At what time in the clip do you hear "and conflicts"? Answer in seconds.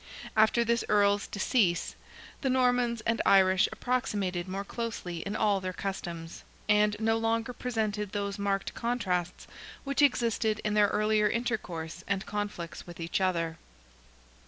12.07-12.87